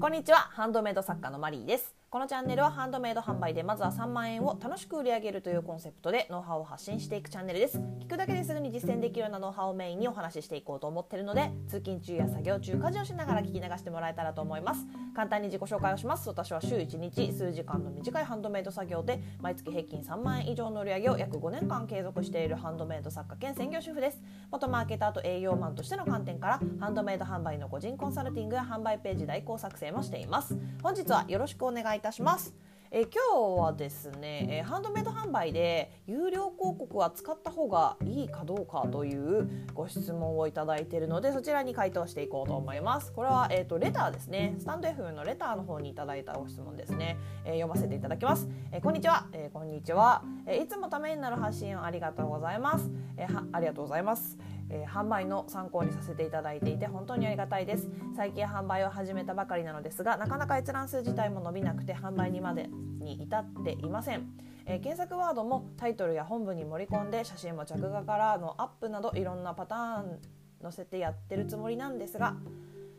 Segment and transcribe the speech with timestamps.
[0.00, 0.38] こんにちは。
[0.38, 1.97] ハンドメイド作家のマリーです。
[2.10, 7.78] このチャンネルはハンドメイド販売でまずは3万円を楽しく売り上げるというコンセプトでノウハウを発信していくチャンネルです。
[8.00, 14.86] 聞くだけですぐに実践できるようなノウハウをメインにお話ししていこうと思ってるので通勤中や作業中家事をしながら聞き流してもらえたらと思います。
[15.14, 16.26] 簡単に自己紹介をします。
[16.30, 24.22] 私は週1日数時間の短いハンドメイド作業で毎月平均3万円以上の売り上げを約5年間継続しているハンドメイド作家兼専業主婦です。
[24.50, 30.56] 元マーケターと営業マンとしての観点からハンドメイド販売の個人コンサルティングや販売ページ代行作成もしています。
[30.82, 32.54] 本日はよろしくお願いいたします。
[32.90, 43.12] え今日はですね、えハンドメイド販売で有料広告は使った方がいいかどうかというご質問をいただいているのでそちらに回答していこうと思います。
[43.12, 44.54] これは、えーと、レターですね。
[44.58, 54.38] スタンド F のレターの方にいただいたご質問ですね、えー、読ませていただきます、えー、こんにちは、えー、こんにちは、えいつもためになる発信をありがとうございます、えはありがとうございます。
[54.70, 57.88] えー、販売の参考にさせていただいていて本当にありがたいです。
[58.16, 62.68] 最近販売を始めたばかりなのですがなかなか閲覧数自体も伸びなくて販売にまで
[63.00, 64.26] に至っていません、
[64.66, 70.18] えー、検索ワードもタイトルや本文に盛り込んで写真も着画からのアップなどいろんなパターン
[70.62, 72.34] 載せてやってるつもりなんですが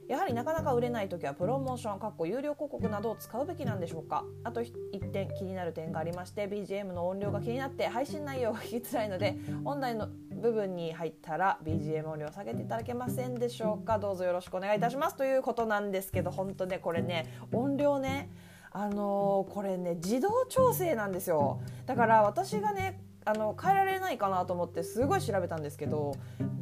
[0.09, 4.25] やはりなかなか売れない時はプロモーションかっこ有料広告などを使うべきなんでしょうか。
[4.43, 13.99] あと1点気になる点がありまして BGM の音量が気になって配信内容が聞きづらいので本題の部分に入ったら BGM 音量下げていただけませんでしょうか。
[13.99, 15.15] どうぞよろしくお願いいたします。
[15.15, 18.31] ということなんですけど本当ねこれね音量ね
[18.71, 21.61] あのー、これね自動調整なんですよ。
[21.85, 26.15] だから私がねあの変えられないかなと思ってすごい調べたんですけど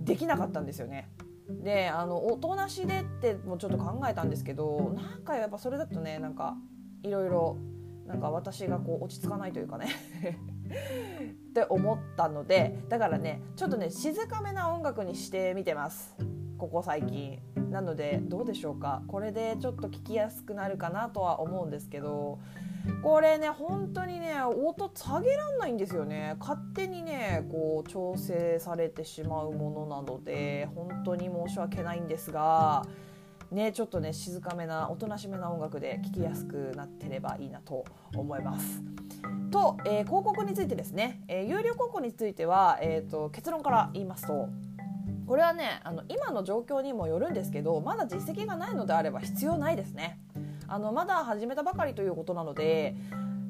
[0.03, 1.07] できなかったんですよね。
[1.49, 6.57] であの音なしでってもちょっと考えたんですけどなんかやっぱそれだとねなんか
[7.03, 7.57] いろいろ
[8.05, 9.87] なんか私がこう落ち着かないというかね
[11.49, 16.15] って思ったのでだからねちょっとね静かめな音楽にしてみてます。
[16.57, 17.39] ここ最近。
[17.69, 19.03] なのでどうでしょうか。
[19.07, 22.39] これでちょっと聞きやすくなるかなとは思うんですけど
[23.03, 32.85] これね本当にね音下げらんないんですよね勝手にねこう調整されてしまうものなので本当に申し訳ないんですが
[33.51, 38.81] ねちょっとね静かめなおとなしめな音楽で聴きやすくなってればいいなと思います。
[39.51, 44.49] と、えー、広告についてですね、えー、有料広告については、えーと、結論から言いますと
[45.25, 50.19] これはねあの今の状況にもよるんですけどまだ実績がないのであれば必要ないですね。
[50.67, 52.95] あのまだ始めたばかりということなので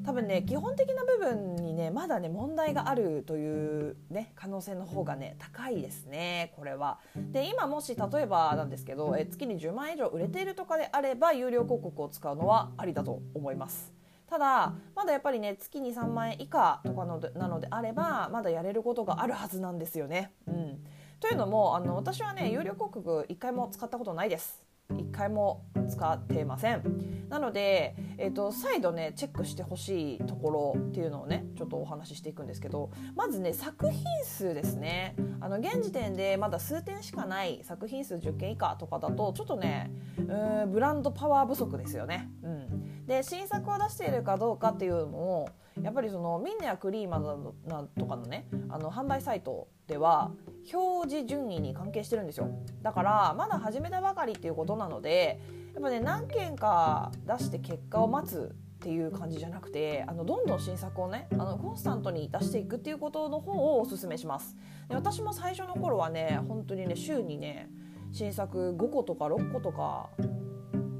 [0.08, 6.98] 多分ね基本的な部分にねまだね問題があるというね可能性の方がね高いですねこれは。
[7.14, 13.92] で今もし例えばなんですけどえ月に10万円以上売れているとかであれば有料広告を使うのはありだと思います。
[14.28, 20.32] ただまだやっぱりね月に3万円以下とかのでなのであればまだやれることがあるはずなんですよね。
[20.46, 20.78] うん、
[21.20, 24.68] というのもあの私はね有料広告1回も使ったことないです。
[24.90, 27.26] 1回も使ってません。
[27.28, 35.16] なので、えーと、再度ねチェックしてほしいところっていうのをねちょっとお話ししていくんですけどまずね作品数ですね。
[35.40, 45.48] あの現時点でまだ数点しかない作品数10件以下とかだとちょっとねうんブランドパワー不足ですよね、うん、で新作を出しているかどうかっていうのも
[45.82, 47.20] やっぱりそのミンネやクリーマ
[47.66, 50.32] なとかのねあの販売サイトでは
[50.72, 52.50] 表示順位に関係してるんですよ。
[52.82, 55.40] だからまだ始めたばかりっていうことなので
[55.78, 64.56] やっぱね何件か出して結果を待つっていう感じじゃなくてあのどんどん新作をねあのコンスタントに出していくっていうことの方をおすすめします。
[64.88, 67.70] で私も最初の頃はね本当にね週にね
[68.10, 70.10] 新作5個とか6個とか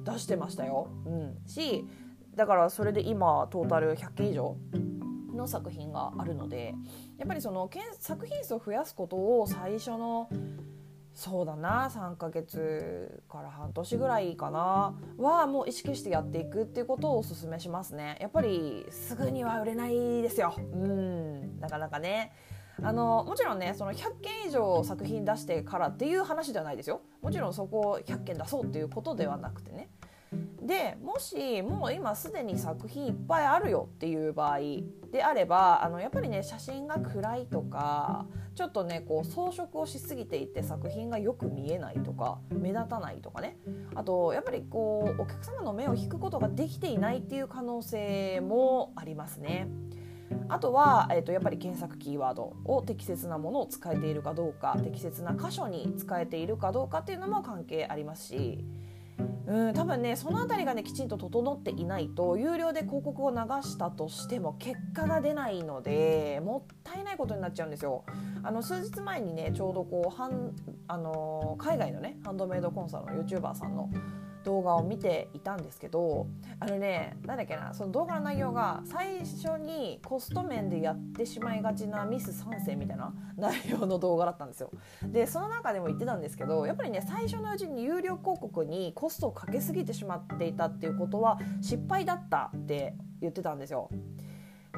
[0.05, 1.85] 出してましたよ、うん、し
[2.37, 4.57] だからそれで今トータル100件以上
[5.35, 6.75] の作品があるので
[7.19, 7.69] やっぱりその
[7.99, 10.29] 作品数を増やすことを最初の
[11.19, 14.95] そうだな3ヶ月から半年ぐらいかな。
[15.19, 18.19] はもう意識してやっていくっていうことをおすすめしますね。
[18.21, 20.55] やっぱりすぐには売れないですよ。
[20.57, 21.59] うん。
[21.59, 22.33] なかなかね。
[22.81, 27.01] あのもちろんねその100件以上作品出してからっていう話ではないですよ。
[27.21, 29.91] もちろんそこを100件出そうっていうことではなくてね
[30.69, 34.59] でもしもう今すでに作品いっぱいあるよっていう場合
[35.11, 43.57] であればあのやっぱりね写真が暗いとかちょっとねこう装飾をしすぎていて作品がよく見えないとか目立たないとかね
[43.95, 49.69] あとやっぱりこうお客様の目を引くことができていないっていう可能性もありますね。
[50.51, 58.65] あとは、えーと、とやっぱり検索キーワードを適切なものを使えているかどうか適切な箇所に使えているかどうかっていうのも関係ありますし
[59.49, 68.05] うん多分ねその辺りがねきちんと整っていないと有料で広告を流したとしても結果が出ないのでもったいないことになっちゃうんですよ。
[68.43, 70.55] あの数日前にねちょうどこうはん
[70.87, 73.89] あの海外のねハンドメイドコンサルの YouTuber さんの
[74.49, 76.27] 動画を見ていたんですけど
[76.59, 84.73] あのねなんだっけなその動画の内容が最初にコスト面でやってしまいがちなミス3世みたいな内容の動画だったんですよ。
[85.03, 93.91] でその中でも言ってたんですけどやっぱりね最初のうちに有料広告にコストをかけすぎてしまっていたっていうことは失敗だったって言ってたんですよ。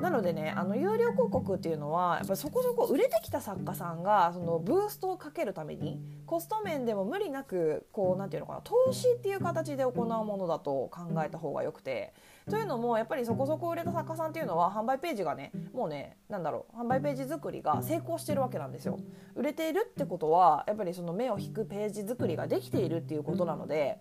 [0.00, 12.12] なのでねあの有料広告っていうのはやっぱりそこそこ売れてきた作家さんがそのブーストをかけるためにコスト面でも無理なくこうなんていうのかな投資っていう形で行うものだと考えた方がよくて。
[12.48, 18.98] というのもやっぱりそこそこ売れた作家さんっていうのは販売ページがねもうねなんだろう販売ページ作りが成功してるわけなんですよ。
[19.36, 23.98] 売れているってことはやっぱりその目を引くページ作りができているっていうことなので。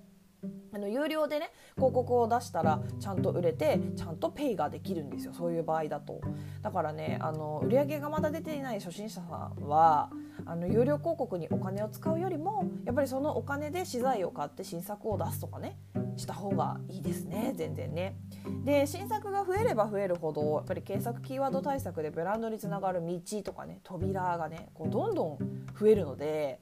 [0.71, 5.33] あの有料でね広告を出したらちゃんと売れてちゃんとペイができるんですよ。
[5.33, 6.21] そういう場合だと。
[6.61, 10.11] だからねあの売り上げがまだ出ていない初心者さんは
[10.45, 15.77] あの有料広告にお金を使うよりもやっぱりそのお金で資材を買って新作を出すとかね
[16.17, 18.15] した方がいいですね全然ね。
[18.63, 25.37] で新作が増えれば増えるほどやっぱり検索キーワード対策でブランドにつながる道とかね扉がねこうどんどん
[25.79, 26.59] 増えるので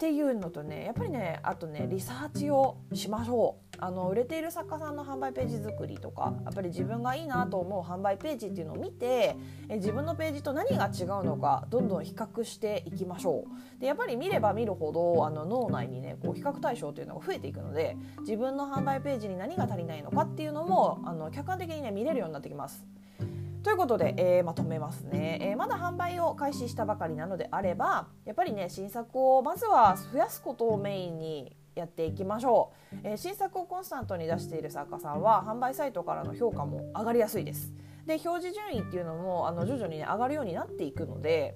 [0.00, 3.76] っていうのとねやっぱりねあとねリサーチをしましょう。
[3.82, 9.36] あの売れている作家さんの販売ページ作りとかやっぱり自分がいいなと思う販売ページっていうのを見て
[9.68, 13.80] え自分のページと何が違うのかどんどん比較していきましょう。
[13.80, 22.86] でやっぱり見れば見るほどあの脳内にねこう比較対象っていうのが増えていくので自分の販売ページに何が足りないのかっていうのもあの客観的にね見れるようになってきます。
[23.62, 37.72] ということで、えー、まとめますね、えー、まだ販売を開始したばかりなのであればやっぱりね新作をまずは増やすことをメインにやっていきましょう、えー、新作をコンスタントに出している作家さんは販売サイトからの評価も上がりやすいです。
[38.06, 41.54] で表示順位っていうのもあの徐々に、ね、上がるようになっていくので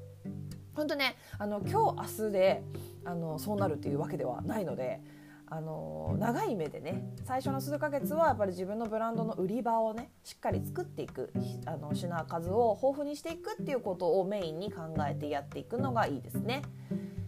[0.75, 2.63] 本当ねあの今日明日で
[3.05, 5.01] あのそうなるっていうわけではないので
[5.47, 11.33] あの長い目でね最初の数ヶ月はやっぱり自分のブランドの売り場をねしっかり作っていく
[11.67, 16.63] あの品数を豊富にしていくっていうことをメインに考えてやっていくのがいいですね。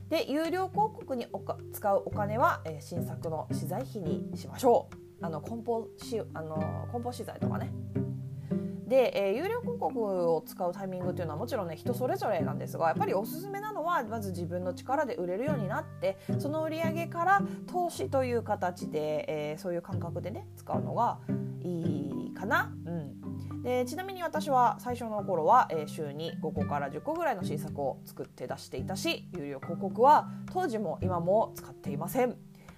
[0.08, 1.26] で有料広告に
[1.72, 4.96] 使うお金は、えー、新作の資材費にしましょう。
[5.24, 7.72] あの梱包しあの梱包資材とかね
[8.86, 21.18] で、えー、有料広告を使うタイミングっていうのはもちろんね人それぞれなんですがやっぱりおすすめなのはまず自分の力で売れるようになってその売り上げから投資という形で、えー、そういう感覚でね使うのが
[21.62, 22.72] いいかな。
[22.86, 23.16] うん
[23.62, 32.36] でちなみに私は最初の頃は、えー、週に5個から10個ぐらいの新作を作って出していたし有料広告は当時も今も使っていません。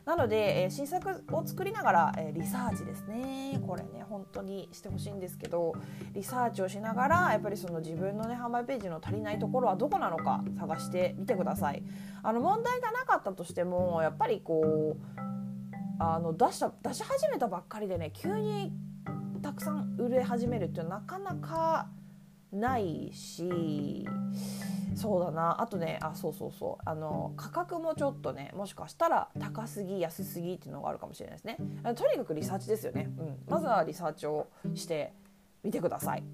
[0.08, 5.75] なので、えー、新作を作りながら、えー、リサーチですねこれね本当にしてほしいんですけど
[6.14, 11.82] リサーチをしながらやっぱりその自分のね販売ページの足りないところはどこなのか探してみてください。
[12.22, 15.20] あの問題がなかったとしてもやっぱりこう
[16.02, 18.72] あの出した出し始めたばっかりでね急に
[19.43, 21.88] たくさん売れ始めるっていうのはなかなか
[22.50, 24.06] ないし
[24.98, 25.60] そうだな。
[25.60, 26.82] あとねあそうそうそう。
[26.84, 31.56] あの価格もちょっとねもしかしたら高すぎ安すぎっていうのがあるかもしれないですね。
[31.94, 35.12] とにかくリサーチですよね、うん、まずはリサーチをして
[35.62, 36.24] みてください。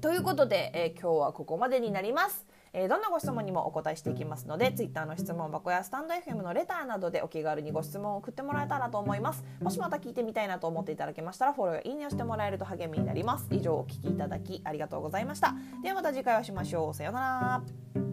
[0.00, 2.46] ということで、えー、今日はここまでになります
[2.78, 9.42] えー、どんなご質問にもお答えしていきますので Twitter の質問箱やスタンド FM のレターなどでお気軽にご質問を送ってもらえたらと思います。
[9.62, 13.48] もしまた聞いてみたいなと思っていただけましたらフォローやいいねをしてもらえると励みになります。
[13.50, 15.54] 以上お聞きいただきありがとうございました。
[15.82, 16.94] ではまた次回お会いしましょう。
[16.94, 17.62] さような
[17.94, 18.05] ら。